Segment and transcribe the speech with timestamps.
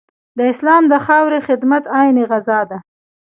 [0.37, 2.77] د اسلام د خاورې خدمت عین غزا ده.